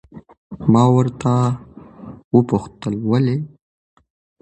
ما 0.71 0.83
ورته 0.95 1.31
وپوښتل 2.35 2.93
ولې؟ 3.11 3.37